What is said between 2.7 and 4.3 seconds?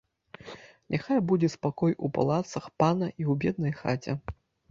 пана і ў беднай хаце.